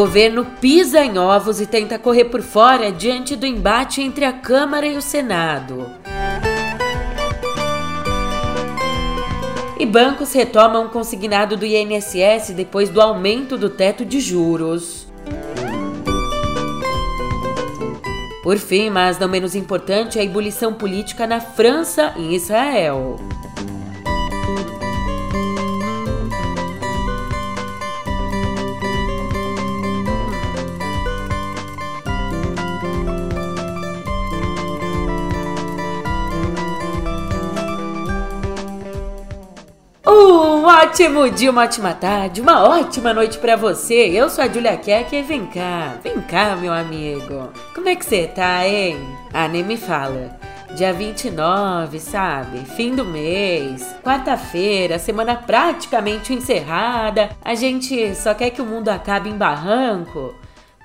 [0.00, 4.86] governo pisa em ovos e tenta correr por fora diante do embate entre a Câmara
[4.86, 5.90] e o Senado.
[9.78, 15.06] E bancos retomam consignado do INSS depois do aumento do teto de juros.
[18.42, 23.20] Por fim, mas não menos importante, a ebulição política na França e Israel.
[40.06, 44.08] Um ótimo dia, uma ótima tarde, uma ótima noite para você.
[44.08, 47.50] Eu sou a Julia Keck e vem cá, vem cá, meu amigo.
[47.74, 48.98] Como é que você tá, hein?
[49.30, 50.38] Ah, nem me fala.
[50.74, 52.60] Dia 29, sabe?
[52.76, 57.30] Fim do mês, quarta-feira, semana praticamente encerrada.
[57.44, 60.34] A gente só quer que o mundo acabe em barranco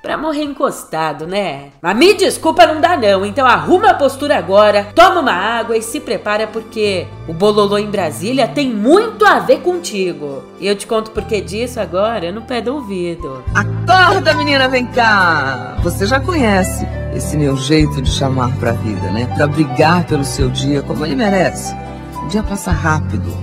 [0.05, 1.69] pra morrer encostado, né?
[1.81, 3.25] Mas me desculpa, não dá não.
[3.25, 7.89] Então arruma a postura agora, toma uma água e se prepara porque o bololô em
[7.89, 10.43] Brasília tem muito a ver contigo.
[10.59, 13.43] E eu te conto por que disso agora no pé do ouvido.
[13.55, 15.75] Acorda, menina, vem cá!
[15.81, 19.25] Você já conhece esse meu jeito de chamar pra vida, né?
[19.35, 21.75] Pra brigar pelo seu dia como ele merece.
[22.23, 23.35] O dia passa rápido,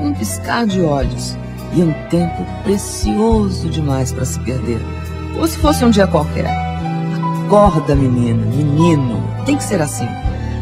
[0.00, 1.36] um piscar de olhos.
[1.74, 4.80] E um tempo precioso demais para se perder.
[5.38, 6.46] Ou se fosse um dia qualquer.
[7.46, 9.22] Acorda, menina, menino.
[9.44, 10.08] Tem que ser assim.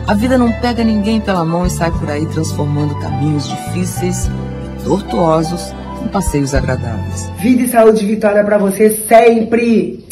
[0.07, 4.85] A vida não pega ninguém pela mão e sai por aí transformando caminhos difíceis e
[4.85, 5.73] tortuosos
[6.05, 7.31] em passeios agradáveis.
[7.39, 10.05] Vida e saúde e vitória para você sempre!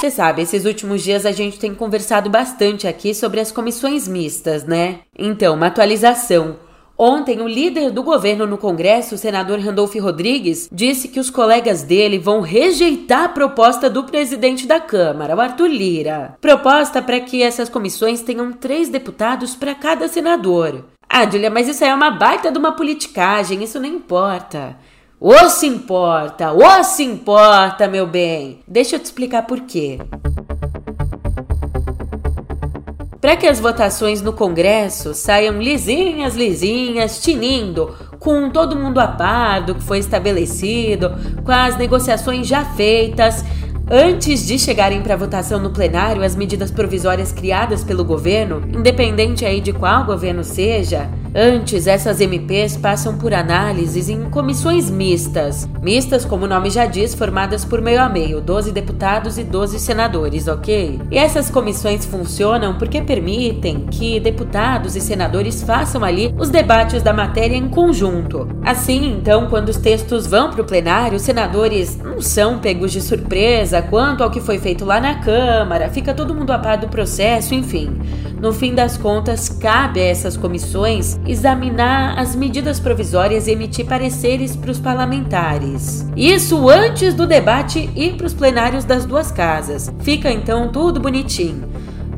[0.00, 4.64] Você sabe, esses últimos dias a gente tem conversado bastante aqui sobre as comissões mistas,
[4.64, 5.00] né?
[5.18, 6.56] Então, uma atualização.
[7.02, 11.82] Ontem, o líder do governo no Congresso, o senador Randolph Rodrigues, disse que os colegas
[11.82, 16.36] dele vão rejeitar a proposta do presidente da Câmara, o Arthur Lira.
[16.42, 20.84] Proposta para que essas comissões tenham três deputados para cada senador.
[21.08, 24.76] Ah, Julia, mas isso é uma baita de uma politicagem, isso não importa.
[25.18, 28.60] Ou se importa, ou se importa, meu bem.
[28.68, 29.98] Deixa eu te explicar por quê.
[33.20, 39.60] Para que as votações no Congresso saiam lisinhas, lisinhas, tinindo, com todo mundo a par
[39.60, 41.10] do que foi estabelecido,
[41.44, 43.44] com as negociações já feitas,
[43.90, 49.60] antes de chegarem para votação no plenário as medidas provisórias criadas pelo governo, independente aí
[49.60, 55.68] de qual governo seja, Antes, essas MPs passam por análises em comissões mistas.
[55.80, 59.78] Mistas, como o nome já diz, formadas por meio a meio, 12 deputados e 12
[59.78, 61.00] senadores, ok?
[61.08, 67.12] E essas comissões funcionam porque permitem que deputados e senadores façam ali os debates da
[67.12, 68.48] matéria em conjunto.
[68.64, 73.00] Assim, então, quando os textos vão para o plenário, os senadores não são pegos de
[73.00, 76.88] surpresa quanto ao que foi feito lá na Câmara, fica todo mundo a par do
[76.88, 77.96] processo, enfim.
[78.40, 84.56] No fim das contas, cabe a essas comissões examinar as medidas provisórias e emitir pareceres
[84.56, 86.06] para os parlamentares.
[86.16, 89.92] Isso antes do debate ir para os plenários das duas casas.
[90.00, 91.68] Fica então tudo bonitinho.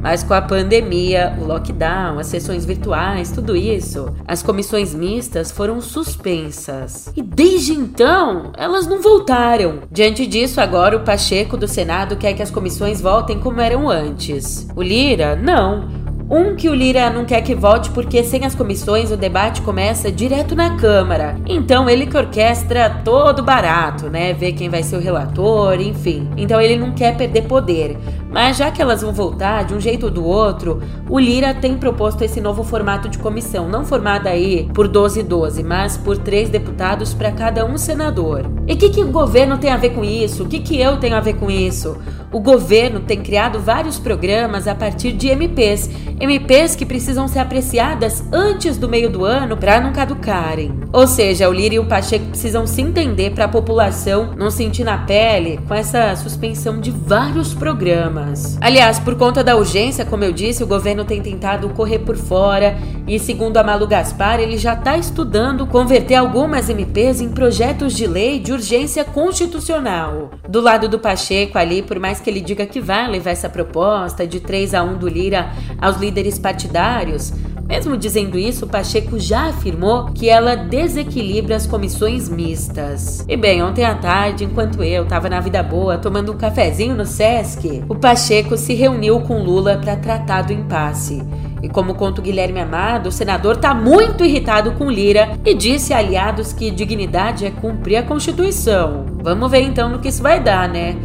[0.01, 5.81] Mas com a pandemia, o lockdown, as sessões virtuais, tudo isso, as comissões mistas foram
[5.81, 7.09] suspensas.
[7.17, 9.81] E desde então, elas não voltaram.
[9.91, 14.67] Diante disso, agora o Pacheco do Senado quer que as comissões voltem como eram antes.
[14.75, 16.02] O Lira, não.
[16.35, 20.11] Um que o Lira não quer que volte porque sem as comissões o debate começa
[20.11, 21.37] direto na Câmara.
[21.47, 24.33] Então ele que orquestra todo barato, né?
[24.33, 26.31] Ver quem vai ser o relator, enfim.
[26.35, 27.99] Então ele não quer perder poder.
[28.33, 31.77] Mas já que elas vão voltar de um jeito ou do outro, o Lira tem
[31.77, 36.17] proposto esse novo formato de comissão, não formada aí por 12 e 12, mas por
[36.17, 38.51] três deputados para cada um senador.
[38.67, 40.45] E o que, que o governo tem a ver com isso?
[40.45, 41.97] O que, que eu tenho a ver com isso?
[42.33, 48.25] O governo tem criado vários programas a partir de MPs, MPs que precisam ser apreciadas
[48.33, 50.73] antes do meio do ano para não caducarem.
[50.93, 54.85] Ou seja, o Lira e o Pacheco precisam se entender para a população não sentir
[54.85, 58.22] na pele com essa suspensão de vários programas.
[58.61, 62.77] Aliás, por conta da urgência, como eu disse, o governo tem tentado correr por fora
[63.07, 68.07] e, segundo a Malu Gaspar, ele já está estudando converter algumas MPs em projetos de
[68.07, 70.31] lei de urgência constitucional.
[70.49, 74.27] Do lado do Pacheco, ali, por mais que ele diga que vai levar essa proposta
[74.27, 77.33] de 3 a 1 do Lira aos líderes partidários,
[77.73, 83.25] mesmo dizendo isso, Pacheco já afirmou que ela desequilibra as comissões mistas.
[83.27, 87.07] E bem, ontem à tarde, enquanto eu estava na vida boa tomando um cafezinho no
[87.07, 91.23] Sesc, o Pacheco se reuniu com Lula para tratar do impasse.
[91.63, 95.95] E como conta o Guilherme Amado, o senador está muito irritado com Lira e disse
[95.95, 99.07] a aliados que dignidade é cumprir a Constituição.
[99.23, 100.97] Vamos ver então no que isso vai dar, né?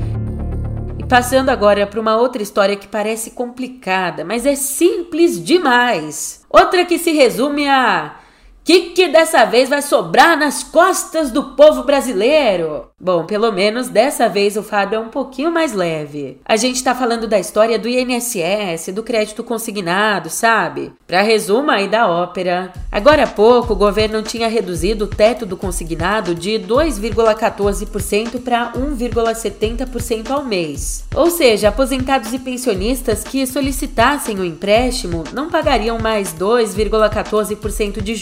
[1.10, 6.46] Passando agora para uma outra história que parece complicada, mas é simples demais.
[6.50, 8.17] Outra que se resume a
[8.68, 12.88] que que dessa vez vai sobrar nas costas do povo brasileiro?
[13.00, 16.42] Bom, pelo menos dessa vez o fardo é um pouquinho mais leve.
[16.44, 20.92] A gente tá falando da história do INSS, do crédito consignado, sabe?
[21.06, 22.74] Pra resumo aí da ópera.
[22.92, 30.32] Agora há pouco, o governo tinha reduzido o teto do consignado de 2,14% para 1,70%
[30.32, 31.06] ao mês.
[31.16, 38.16] Ou seja, aposentados e pensionistas que solicitassem o empréstimo não pagariam mais 2,14% de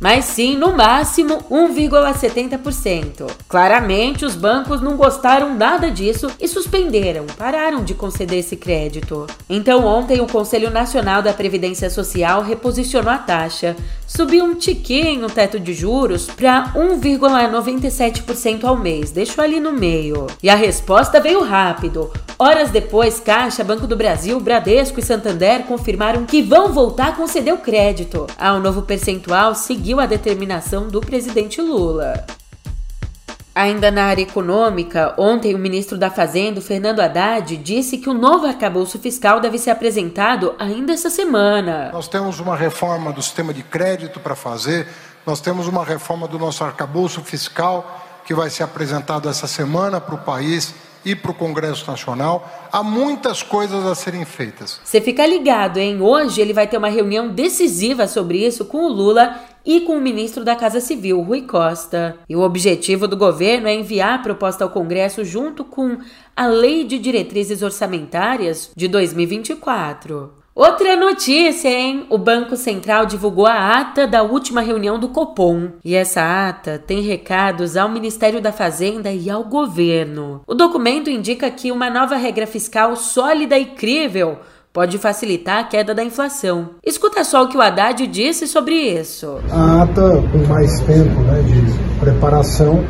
[0.00, 3.30] mas sim, no máximo, 1,70%.
[3.48, 9.26] Claramente os bancos não gostaram nada disso e suspenderam, pararam de conceder esse crédito.
[9.48, 13.76] Então, ontem, o Conselho Nacional da Previdência Social reposicionou a taxa,
[14.06, 20.26] subiu um tiquinho o teto de juros para 1,97% ao mês, deixou ali no meio.
[20.42, 22.10] E a resposta veio rápido.
[22.38, 27.52] Horas depois, Caixa, Banco do Brasil, Bradesco e Santander confirmaram que vão voltar a conceder
[27.52, 28.26] o crédito.
[28.38, 32.26] Ah, o novo percentual seguiu a determinação do presidente Lula.
[33.54, 38.46] Ainda na área econômica, ontem o ministro da Fazenda, Fernando Haddad, disse que o novo
[38.46, 41.90] arcabouço fiscal deve ser apresentado ainda essa semana.
[41.92, 44.86] Nós temos uma reforma do sistema de crédito para fazer,
[45.26, 50.14] nós temos uma reforma do nosso arcabouço fiscal que vai ser apresentado essa semana para
[50.14, 50.72] o país
[51.04, 52.68] e para o Congresso Nacional.
[52.72, 54.80] Há muitas coisas a serem feitas.
[54.84, 56.00] Você fica ligado, hein?
[56.00, 60.00] Hoje ele vai ter uma reunião decisiva sobre isso com o Lula e com o
[60.00, 62.18] ministro da Casa Civil, Rui Costa.
[62.28, 65.98] E o objetivo do governo é enviar a proposta ao Congresso junto com
[66.36, 70.39] a Lei de Diretrizes Orçamentárias de 2024.
[70.60, 72.04] Outra notícia, hein?
[72.10, 75.70] O Banco Central divulgou a ata da última reunião do Copom.
[75.82, 80.42] E essa ata tem recados ao Ministério da Fazenda e ao governo.
[80.46, 84.36] O documento indica que uma nova regra fiscal sólida e crível
[84.70, 86.72] pode facilitar a queda da inflação.
[86.84, 89.38] Escuta só o que o Haddad disse sobre isso.
[89.50, 92.84] A ata, com mais tempo né, de preparação,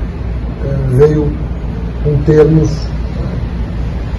[0.65, 1.33] eh, veio
[2.03, 2.69] com termos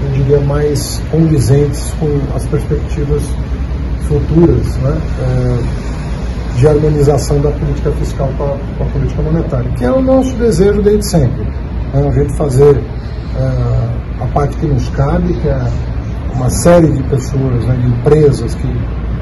[0.04, 3.24] eu diria, mais condizentes com as perspectivas
[4.08, 10.02] futuras né, é, de harmonização da política fiscal com a, política monetária, que é o
[10.02, 11.44] nosso desejo desde sempre.
[11.94, 12.78] Né, a gente fazer
[13.38, 15.68] é, a parte que nos cabe, que é
[16.36, 18.68] uma série de pessoas, né, de empresas que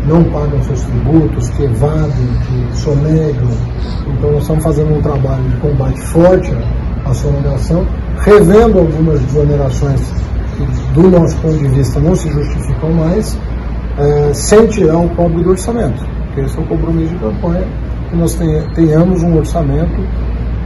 [0.07, 3.49] não pagam seus tributos, que evadem, que sonegam.
[4.07, 6.51] Então nós estamos fazendo um trabalho de combate forte
[7.05, 7.85] à sonegação,
[8.21, 10.01] revendo algumas desonerações
[10.93, 13.37] do nosso ponto de vista, não se justificam mais,
[13.97, 16.03] é, sem o pobre do orçamento.
[16.27, 17.67] Porque esse é o compromisso de campanha,
[18.09, 18.37] que nós
[18.75, 20.01] tenhamos um orçamento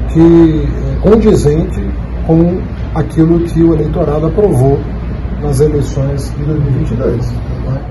[0.09, 1.81] que é condizente
[2.25, 2.61] com
[2.95, 4.79] aquilo que o eleitorado aprovou
[5.41, 7.31] nas eleições de 2022.
[7.31, 7.81] Né?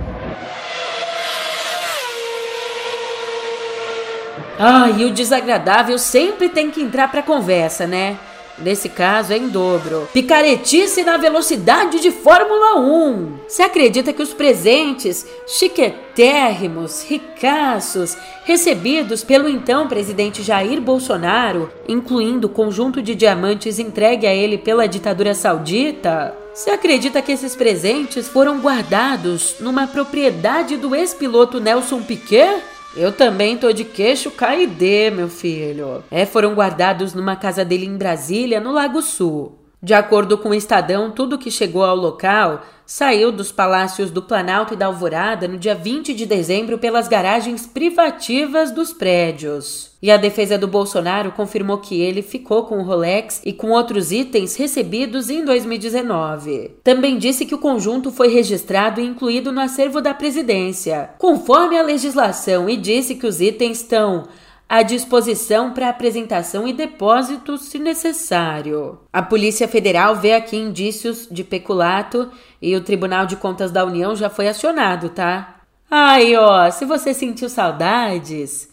[4.58, 8.16] Ah, e o desagradável sempre tem que entrar para a conversa, né?
[8.58, 10.08] Nesse caso é em dobro.
[10.12, 13.38] Picaretice na velocidade de Fórmula 1.
[13.48, 22.50] Se acredita que os presentes chiquetérrimos, ricaços, recebidos pelo então presidente Jair Bolsonaro, incluindo o
[22.50, 28.60] conjunto de diamantes entregue a ele pela ditadura saudita, se acredita que esses presentes foram
[28.60, 32.62] guardados numa propriedade do ex-piloto Nelson Piquet?
[32.94, 36.04] Eu também tô de queixo caidê, meu filho.
[36.10, 39.61] É, foram guardados numa casa dele em Brasília, no Lago Sul.
[39.82, 44.74] De acordo com o Estadão, tudo que chegou ao local saiu dos palácios do Planalto
[44.74, 49.90] e da Alvorada no dia 20 de dezembro pelas garagens privativas dos prédios.
[50.00, 54.12] E a defesa do Bolsonaro confirmou que ele ficou com o Rolex e com outros
[54.12, 56.76] itens recebidos em 2019.
[56.84, 61.82] Também disse que o conjunto foi registrado e incluído no acervo da presidência, conforme a
[61.82, 64.28] legislação, e disse que os itens estão
[64.72, 69.00] à disposição para apresentação e depósito se necessário.
[69.12, 74.16] A Polícia Federal vê aqui indícios de peculato e o Tribunal de Contas da União
[74.16, 75.56] já foi acionado, tá?
[75.90, 78.70] Ai, ó, se você sentiu saudades,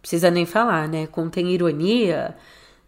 [0.00, 1.06] precisa nem falar, né?
[1.06, 2.34] Contém ironia.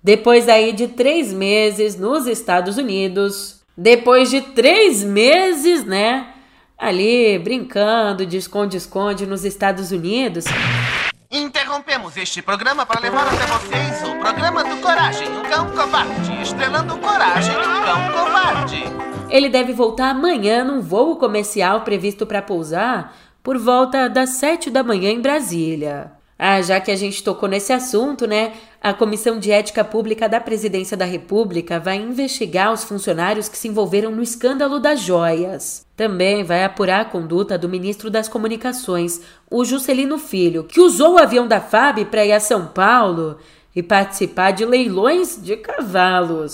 [0.02, 6.28] Depois aí de três meses nos Estados Unidos, depois de três meses, né?
[6.78, 10.46] Ali brincando de esconde-esconde nos Estados Unidos.
[11.30, 16.96] Interrompemos este programa para levar até vocês o programa do Coragem, um cão covarde, estrelando
[16.96, 18.84] Coragem, um cão covarde.
[19.28, 24.82] Ele deve voltar amanhã num voo comercial previsto para pousar por volta das 7 da
[24.82, 26.12] manhã em Brasília.
[26.38, 28.54] Ah, já que a gente tocou nesse assunto, né?
[28.80, 33.68] A Comissão de Ética Pública da Presidência da República vai investigar os funcionários que se
[33.68, 35.87] envolveram no escândalo das joias.
[35.98, 41.18] Também vai apurar a conduta do ministro das Comunicações, o Juscelino Filho, que usou o
[41.18, 43.36] avião da FAB para ir a São Paulo
[43.74, 46.52] e participar de leilões de cavalos.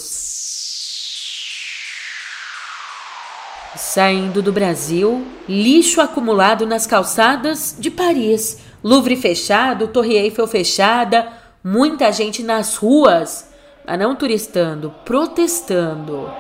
[3.77, 11.29] Saindo do Brasil, lixo acumulado nas calçadas de Paris Louvre fechado, Torre Eiffel fechada,
[11.63, 13.51] muita gente nas ruas,
[13.87, 16.31] mas não turistando, protestando.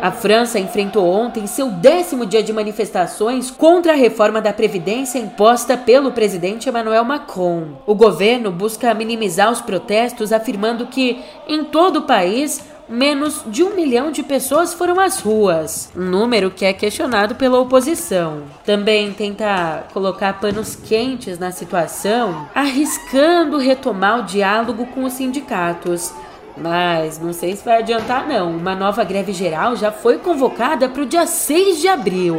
[0.00, 5.76] A França enfrentou ontem seu décimo dia de manifestações contra a reforma da Previdência imposta
[5.76, 7.78] pelo presidente Emmanuel Macron.
[7.84, 13.74] O governo busca minimizar os protestos, afirmando que, em todo o país, menos de um
[13.74, 18.44] milhão de pessoas foram às ruas, um número que é questionado pela oposição.
[18.64, 26.12] Também tenta colocar panos quentes na situação, arriscando retomar o diálogo com os sindicatos.
[26.60, 28.56] Mas não sei se vai adiantar, não.
[28.56, 32.36] Uma nova greve geral já foi convocada para o dia 6 de abril.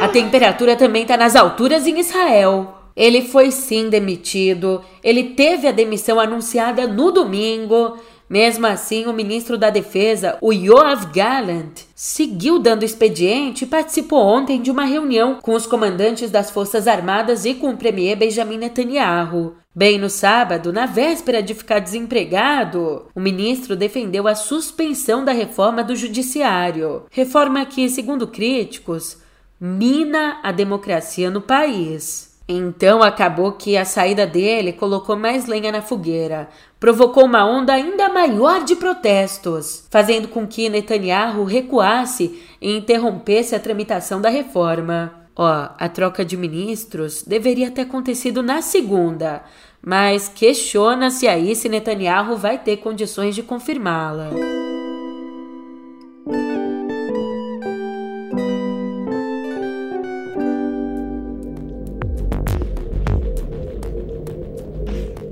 [0.00, 2.74] A temperatura também está nas alturas em Israel.
[2.96, 7.98] Ele foi sim demitido, ele teve a demissão anunciada no domingo.
[8.28, 14.62] Mesmo assim, o ministro da Defesa, o Yoav Gallant, seguiu dando expediente e participou ontem
[14.62, 19.56] de uma reunião com os comandantes das Forças Armadas e com o premier Benjamin Netanyahu.
[19.76, 25.82] Bem no sábado, na véspera de ficar desempregado, o ministro defendeu a suspensão da reforma
[25.82, 27.06] do judiciário.
[27.10, 29.18] Reforma que, segundo críticos,
[29.60, 32.38] mina a democracia no país.
[32.48, 38.08] Então acabou que a saída dele colocou mais lenha na fogueira, provocou uma onda ainda
[38.08, 45.23] maior de protestos, fazendo com que Netanyahu recuasse e interrompesse a tramitação da reforma.
[45.36, 49.42] Ó, a troca de ministros deveria ter acontecido na segunda,
[49.82, 54.30] mas questiona-se aí se Netanyahu vai ter condições de confirmá-la.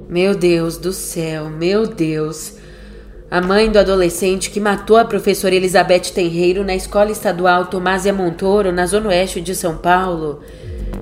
[0.09, 2.62] Meu Deus do céu, meu Deus.
[3.33, 8.71] A mãe do adolescente que matou a professora Elizabeth Tenreiro na escola estadual Tomásia Montoro,
[8.71, 10.41] na zona oeste de São Paulo.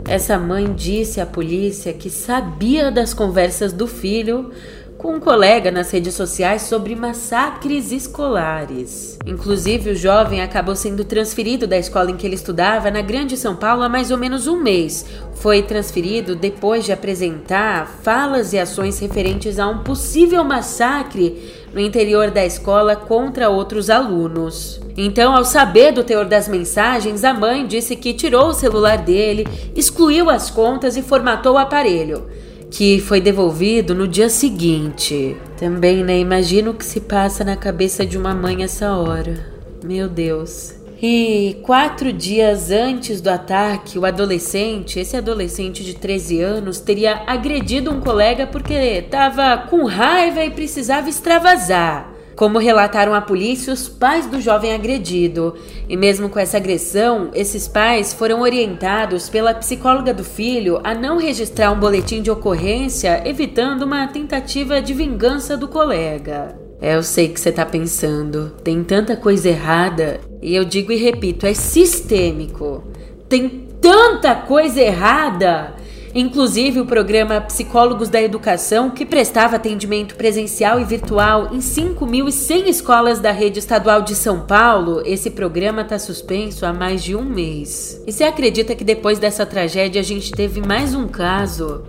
[0.09, 4.53] Essa mãe disse à polícia que sabia das conversas do filho
[4.97, 9.19] com um colega nas redes sociais sobre massacres escolares.
[9.27, 13.57] Inclusive, o jovem acabou sendo transferido da escola em que ele estudava na Grande São
[13.57, 15.07] Paulo há mais ou menos um mês.
[15.37, 22.31] Foi transferido depois de apresentar falas e ações referentes a um possível massacre no interior
[22.31, 24.81] da escola contra outros alunos.
[24.97, 29.47] Então, ao saber do teor das mensagens, a mãe disse que tirou o celular dele,
[29.75, 32.27] excluiu as contas e formatou o aparelho
[32.71, 35.37] que foi devolvido no dia seguinte.
[35.59, 36.19] Também, né?
[36.19, 39.45] Imagino o que se passa na cabeça de uma mãe essa hora.
[39.85, 40.80] Meu Deus.
[41.02, 47.90] E quatro dias antes do ataque, o adolescente, esse adolescente de 13 anos, teria agredido
[47.90, 52.12] um colega porque estava com raiva e precisava extravasar.
[52.37, 55.54] Como relataram a polícia, os pais do jovem agredido.
[55.88, 61.19] E mesmo com essa agressão, esses pais foram orientados pela psicóloga do filho a não
[61.19, 66.59] registrar um boletim de ocorrência, evitando uma tentativa de vingança do colega.
[66.80, 70.97] É, eu sei que você tá pensando, tem tanta coisa errada, e eu digo e
[70.97, 72.85] repito, é sistêmico.
[73.28, 75.75] Tem tanta coisa errada
[76.14, 83.20] Inclusive, o programa Psicólogos da Educação, que prestava atendimento presencial e virtual em 5.100 escolas
[83.20, 88.02] da rede estadual de São Paulo, esse programa está suspenso há mais de um mês.
[88.09, 91.82] E você acredita que depois dessa tragédia a gente teve mais um caso?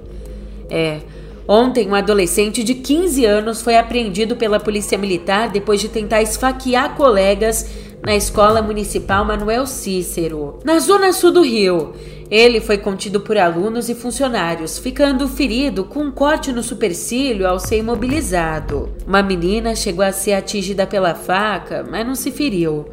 [0.69, 0.99] É.
[1.47, 6.95] Ontem, um adolescente de 15 anos foi apreendido pela Polícia Militar depois de tentar esfaquear
[6.95, 7.65] colegas
[8.03, 11.93] na Escola Municipal Manuel Cícero, na zona sul do Rio.
[12.31, 17.59] Ele foi contido por alunos e funcionários, ficando ferido com um corte no supercílio ao
[17.59, 18.89] ser imobilizado.
[19.05, 22.85] Uma menina chegou a ser atingida pela faca, mas não se feriu.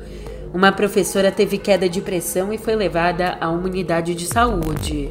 [0.52, 5.10] Uma professora teve queda de pressão e foi levada a uma unidade de saúde.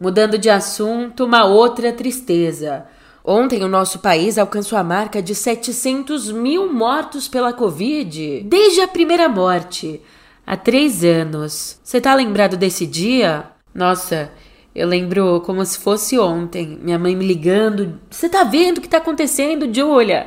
[0.00, 2.86] Mudando de assunto, uma outra tristeza.
[3.26, 8.88] Ontem o nosso país alcançou a marca de 700 mil mortos pela Covid desde a
[8.88, 10.02] primeira morte
[10.46, 11.80] há três anos.
[11.82, 13.46] Você tá lembrado desse dia?
[13.74, 14.30] Nossa,
[14.74, 16.78] eu lembro como se fosse ontem.
[16.82, 17.98] Minha mãe me ligando.
[18.10, 20.26] Você tá vendo o que tá acontecendo, Julia?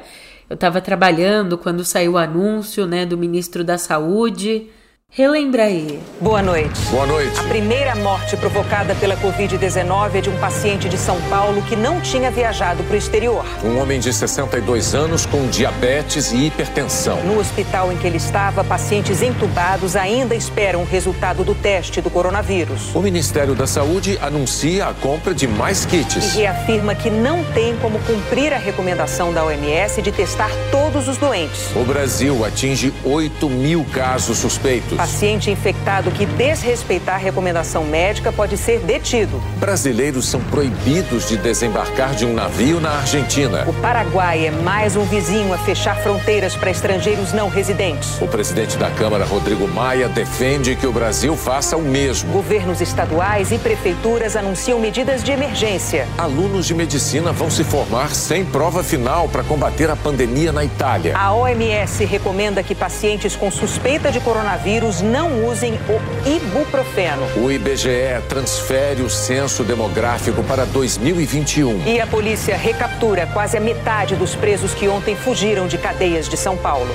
[0.49, 4.71] Eu estava trabalhando quando saiu o anúncio, né, do ministro da Saúde.
[5.17, 5.99] Relembra aí.
[6.21, 6.79] Boa noite.
[6.91, 7.39] Boa noite.
[7.39, 11.99] A primeira morte provocada pela Covid-19 é de um paciente de São Paulo que não
[12.01, 13.43] tinha viajado para o exterior.
[13.63, 17.23] Um homem de 62 anos com diabetes e hipertensão.
[17.23, 22.11] No hospital em que ele estava, pacientes entubados ainda esperam o resultado do teste do
[22.11, 22.93] coronavírus.
[22.93, 26.35] O Ministério da Saúde anuncia a compra de mais kits.
[26.35, 31.17] E reafirma que não tem como cumprir a recomendação da OMS de testar todos os
[31.17, 31.75] doentes.
[31.75, 34.96] O Brasil atinge 8 mil casos suspeitos.
[34.97, 39.39] Paciente infectado que desrespeitar a recomendação médica pode ser detido.
[39.57, 43.63] Brasileiros são proibidos de desembarcar de um navio na Argentina.
[43.67, 48.19] O Paraguai é mais um vizinho a fechar fronteiras para estrangeiros não residentes.
[48.19, 52.33] O presidente da Câmara, Rodrigo Maia, defende que o Brasil faça o mesmo.
[52.33, 56.07] Governos estaduais e prefeituras anunciam medidas de emergência.
[56.17, 61.15] Alunos de medicina vão se formar sem prova final para combater a pandemia na Itália.
[61.15, 67.21] A OMS recomenda que pacientes com suspeita de coronavírus não usem o ibuprofeno.
[67.37, 71.85] O IBGE transfere o censo demográfico para 2021.
[71.85, 76.37] E a polícia recaptura quase a metade dos presos que ontem fugiram de cadeias de
[76.37, 76.89] São Paulo.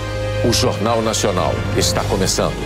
[0.48, 2.56] O Jornal Nacional está começando.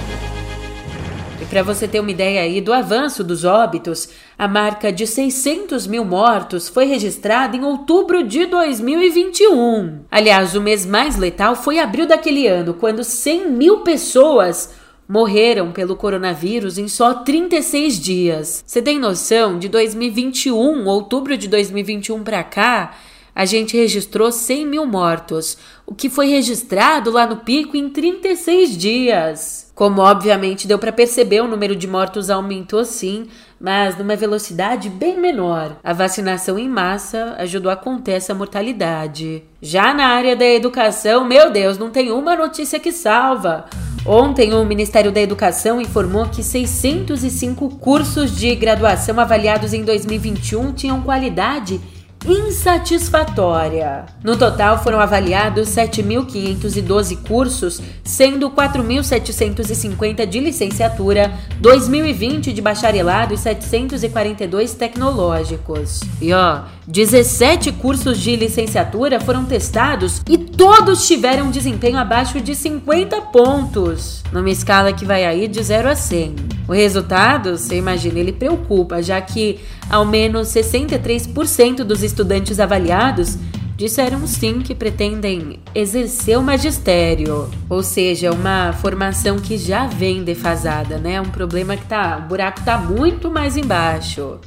[1.41, 5.87] E para você ter uma ideia aí do avanço dos óbitos, a marca de 600
[5.87, 10.01] mil mortos foi registrada em outubro de 2021.
[10.11, 14.71] Aliás, o mês mais letal foi abril daquele ano, quando 100 mil pessoas
[15.09, 18.65] morreram pelo coronavírus em só 36 dias.
[18.67, 19.59] Você tem noção?
[19.59, 22.95] De 2021, outubro de 2021 para cá,
[23.37, 28.77] a gente registrou 100 mil mortos, o que foi registrado lá no pico em 36
[28.77, 29.71] dias.
[29.75, 33.27] Como obviamente deu para perceber, o número de mortos aumentou sim,
[33.61, 35.77] mas numa velocidade bem menor.
[35.85, 39.45] A vacinação em massa ajudou a conter essa mortalidade.
[39.61, 43.67] Já na área da educação, meu Deus, não tem uma notícia que salva.
[44.07, 51.03] Ontem, o Ministério da Educação informou que 605 cursos de graduação avaliados em 2021 tinham
[51.03, 51.81] qualidade
[52.25, 54.07] insatisfatória.
[54.23, 64.75] No total, foram avaliados 7.512 cursos, sendo 4.750 de licenciatura, 2.020 de bacharelado e 742
[64.75, 66.01] tecnológicos.
[66.21, 73.21] E ó, 17 cursos de licenciatura foram testados e todos tiveram desempenho abaixo de 50
[73.23, 76.37] pontos, numa escala que vai aí de 0 a 100.
[76.69, 79.59] O resultado, você imagina, ele preocupa, já que
[79.91, 83.37] ao menos 63% dos estudantes avaliados
[83.77, 90.99] disseram sim que pretendem exercer o magistério, ou seja, uma formação que já vem defasada,
[90.99, 91.21] né?
[91.21, 94.39] Um problema que tá, o buraco tá muito mais embaixo.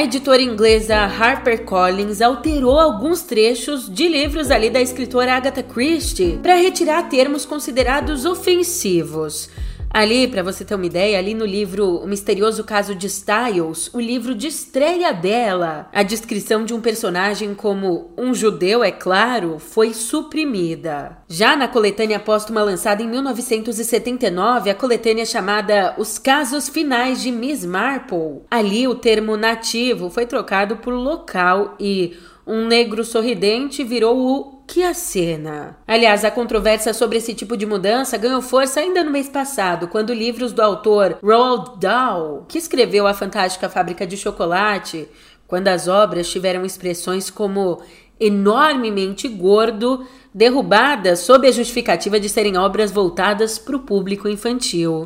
[0.00, 6.54] A editora inglesa HarperCollins alterou alguns trechos de livros ali da escritora Agatha Christie para
[6.54, 9.50] retirar termos considerados ofensivos.
[9.92, 13.98] Ali, para você ter uma ideia, ali no livro O Misterioso Caso de Styles, o
[13.98, 19.92] livro de estreia dela, a descrição de um personagem como um judeu, é claro, foi
[19.92, 21.18] suprimida.
[21.28, 27.64] Já na coletânea póstuma lançada em 1979, a coletânea chamada Os Casos Finais de Miss
[27.64, 34.59] Marple, ali o termo nativo foi trocado por local e um negro sorridente virou o
[34.70, 35.76] que a cena.
[35.84, 40.14] Aliás, a controvérsia sobre esse tipo de mudança ganhou força ainda no mês passado, quando
[40.14, 45.08] livros do autor Roald Dahl, que escreveu A Fantástica Fábrica de Chocolate,
[45.48, 47.82] quando as obras tiveram expressões como
[48.20, 55.04] enormemente gordo, derrubadas sob a justificativa de serem obras voltadas para o público infantil.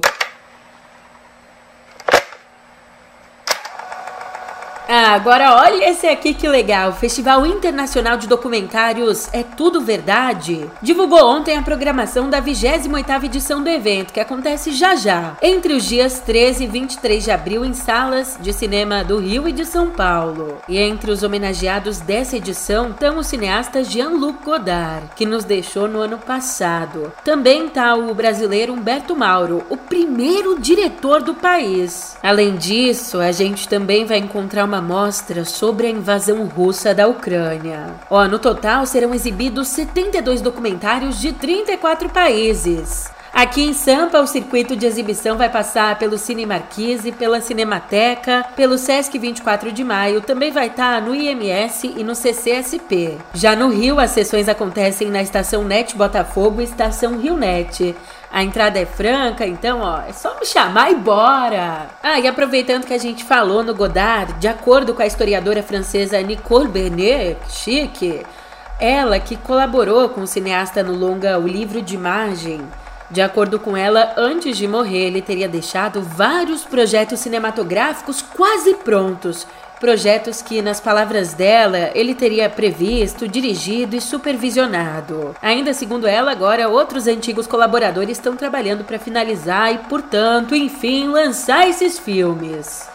[4.86, 6.92] Ah, agora olha esse aqui que legal.
[6.92, 13.70] Festival Internacional de Documentários É Tudo Verdade divulgou ontem a programação da 28ª edição do
[13.70, 18.36] evento, que acontece já já, entre os dias 13 e 23 de abril em salas
[18.38, 20.58] de cinema do Rio e de São Paulo.
[20.68, 26.00] E entre os homenageados dessa edição estão o cineasta Jean-Luc Godard, que nos deixou no
[26.00, 27.10] ano passado.
[27.24, 32.16] Também está o brasileiro Humberto Mauro, o primeiro diretor do país.
[32.22, 37.06] Além disso, a gente também vai encontrar uma uma mostra sobre a invasão russa da
[37.06, 37.94] Ucrânia.
[38.10, 43.08] Ó, no total serão exibidos 72 documentários de 34 países.
[43.32, 48.78] Aqui em Sampa, o circuito de exibição vai passar pelo Cine Marquise, pela Cinemateca, pelo
[48.78, 53.18] Sesc 24 de Maio, também vai estar no IMS e no CCSP.
[53.32, 57.94] Já no Rio, as sessões acontecem na Estação Net Botafogo e Estação Rio Net.
[58.34, 61.86] A entrada é franca, então, ó, é só me chamar e bora!
[62.02, 66.20] Ah, e aproveitando que a gente falou no Godard, de acordo com a historiadora francesa
[66.20, 68.26] Nicole Bernet, chique,
[68.80, 72.60] ela que colaborou com o cineasta no longa O Livro de Imagem,
[73.08, 79.46] de acordo com ela, antes de morrer, ele teria deixado vários projetos cinematográficos quase prontos,
[79.80, 85.36] Projetos que, nas palavras dela, ele teria previsto, dirigido e supervisionado.
[85.42, 91.68] Ainda segundo ela, agora outros antigos colaboradores estão trabalhando para finalizar e, portanto, enfim, lançar
[91.68, 92.88] esses filmes.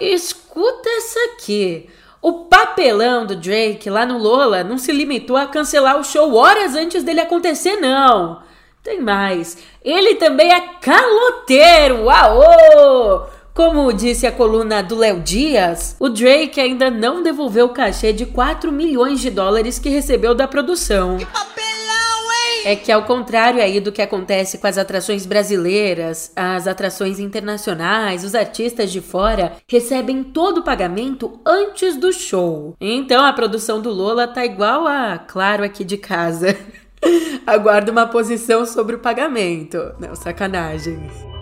[0.00, 1.88] Escuta essa aqui.
[2.20, 6.74] O papelão do Drake lá no Lola não se limitou a cancelar o show horas
[6.74, 8.42] antes dele acontecer, não.
[8.82, 9.58] Tem mais.
[9.84, 12.04] Ele também é caloteiro.
[12.04, 13.30] Uau!
[13.54, 18.26] Como disse a coluna do Léo Dias, o Drake ainda não devolveu o cachê de
[18.26, 21.16] 4 milhões de dólares que recebeu da produção.
[21.18, 22.62] Que papelão, hein?
[22.64, 28.24] É que ao contrário aí do que acontece com as atrações brasileiras, as atrações internacionais,
[28.24, 32.74] os artistas de fora recebem todo o pagamento antes do show.
[32.80, 36.58] Então a produção do Lola tá igual a Claro aqui de casa.
[37.46, 39.94] Aguardo uma posição sobre o pagamento.
[40.00, 41.33] Não, sacanagem.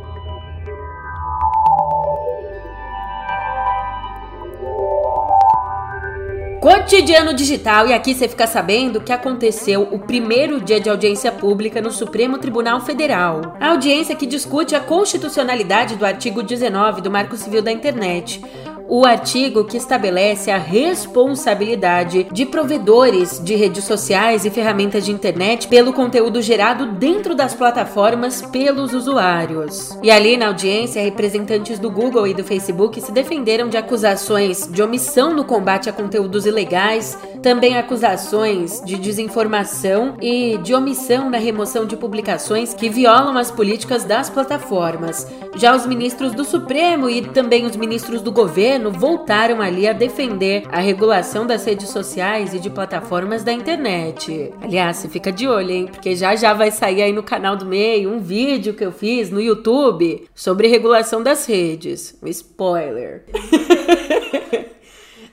[6.63, 11.83] Cotidiano Digital, e aqui você fica sabendo que aconteceu o primeiro dia de audiência pública
[11.83, 13.57] no Supremo Tribunal Federal.
[13.59, 18.41] A audiência que discute a constitucionalidade do artigo 19 do Marco Civil da Internet
[18.89, 25.69] o artigo que estabelece a responsabilidade de provedores de redes sociais e ferramentas de internet
[25.69, 29.99] pelo conteúdo gerado dentro das plataformas pelos usuários.
[30.03, 34.83] E ali na audiência, representantes do Google e do Facebook se defenderam de acusações de
[34.83, 41.87] omissão no combate a conteúdos ilegais, também acusações de desinformação e de omissão na remoção
[41.87, 45.27] de publicações que violam as políticas das plataformas.
[45.55, 50.65] Já os ministros do Supremo e também os ministros do governo voltaram ali a defender
[50.71, 54.53] a regulação das redes sociais e de plataformas da internet.
[54.61, 55.89] Aliás, fica de olho, hein?
[55.91, 59.31] Porque já já vai sair aí no canal do meio um vídeo que eu fiz
[59.31, 62.19] no YouTube sobre regulação das redes.
[62.25, 63.25] Spoiler.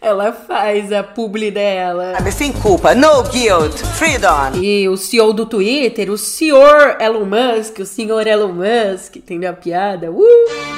[0.02, 2.14] Ela faz a publi dela.
[2.32, 4.64] Sem culpa, no guilt, freedom.
[4.64, 9.54] E o CEO do Twitter, o senhor Elon Musk, o senhor Elon Musk, entendeu a
[9.54, 10.10] piada?
[10.10, 10.70] Uh!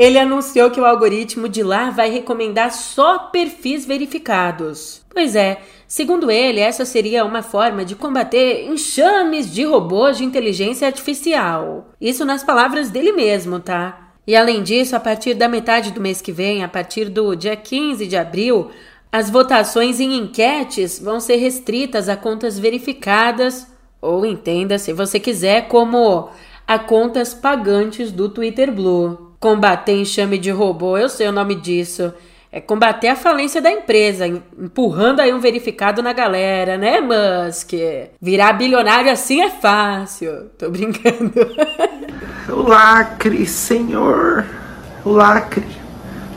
[0.00, 5.02] Ele anunciou que o algoritmo de lá vai recomendar só perfis verificados.
[5.10, 10.86] Pois é, segundo ele, essa seria uma forma de combater enxames de robôs de inteligência
[10.86, 11.90] artificial.
[12.00, 14.14] Isso nas palavras dele mesmo, tá?
[14.26, 17.54] E além disso, a partir da metade do mês que vem, a partir do dia
[17.54, 18.70] 15 de abril,
[19.12, 23.66] as votações em enquetes vão ser restritas a contas verificadas,
[24.00, 26.30] ou entenda se você quiser, como
[26.66, 29.29] a contas pagantes do Twitter Blue.
[29.40, 32.12] Combater enxame de robô, eu sei o nome disso.
[32.52, 37.72] É combater a falência da empresa, empurrando aí um verificado na galera, né, Musk?
[38.20, 40.50] Virar bilionário assim é fácil.
[40.58, 41.32] Tô brincando.
[42.50, 44.44] o lacre, senhor.
[45.04, 45.64] O lacre.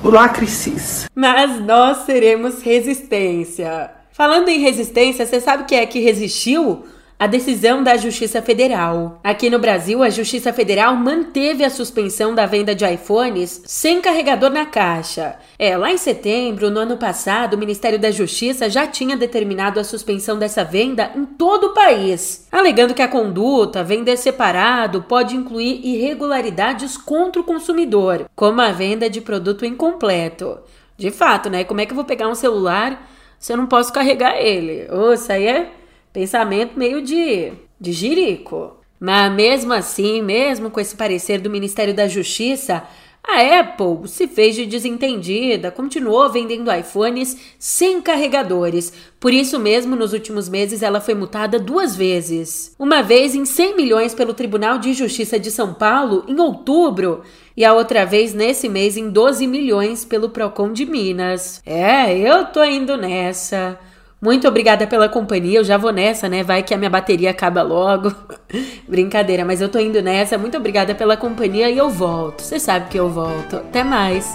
[0.02, 1.10] O lacre cis.
[1.14, 3.92] Mas nós seremos resistência.
[4.14, 6.86] Falando em resistência, você sabe o que é que resistiu?
[7.24, 9.22] A decisão da Justiça Federal.
[9.24, 14.50] Aqui no Brasil, a Justiça Federal manteve a suspensão da venda de iPhones sem carregador
[14.50, 15.38] na caixa.
[15.58, 19.86] É, lá em setembro, no ano passado, o Ministério da Justiça já tinha determinado a
[19.86, 25.80] suspensão dessa venda em todo o país, alegando que a conduta, vender separado, pode incluir
[25.82, 30.60] irregularidades contra o consumidor, como a venda de produto incompleto.
[30.98, 31.64] De fato, né?
[31.64, 33.10] Como é que eu vou pegar um celular
[33.40, 34.92] se eu não posso carregar ele?
[34.92, 35.72] Ô, isso aí é
[36.14, 38.78] Pensamento meio de, de jirico.
[39.00, 42.84] Mas mesmo assim, mesmo com esse parecer do Ministério da Justiça,
[43.26, 48.92] a Apple se fez de desentendida, continuou vendendo iPhones sem carregadores.
[49.18, 52.76] Por isso mesmo, nos últimos meses, ela foi multada duas vezes.
[52.78, 57.24] Uma vez em 100 milhões pelo Tribunal de Justiça de São Paulo, em outubro,
[57.56, 61.62] e a outra vez nesse mês em 12 milhões pelo Procon de Minas.
[61.66, 63.80] É, eu tô indo nessa.
[64.24, 65.60] Muito obrigada pela companhia.
[65.60, 66.44] Eu já vou nessa, né?
[66.44, 68.10] Vai que a minha bateria acaba logo.
[68.88, 70.38] Brincadeira, mas eu tô indo nessa.
[70.38, 72.42] Muito obrigada pela companhia e eu volto.
[72.42, 73.58] Você sabe que eu volto.
[73.58, 74.34] Até mais.